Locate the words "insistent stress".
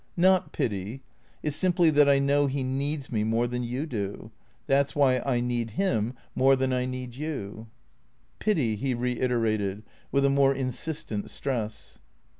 10.55-11.99